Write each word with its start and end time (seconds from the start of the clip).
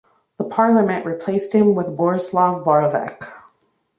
The 0.37 0.45
Parliament 0.45 1.05
replaced 1.05 1.53
him 1.53 1.75
with 1.75 1.95
Borislav 1.95 2.65
Paravac. 2.65 3.21